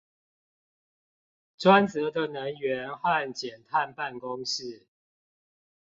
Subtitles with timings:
[1.59, 4.87] 專責的能源和減碳辦公室